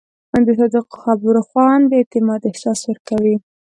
[0.45, 3.35] د صادقو خبرو خوند د اعتماد احساس ورکوي.